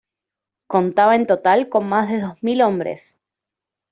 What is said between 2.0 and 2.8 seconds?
de dos mil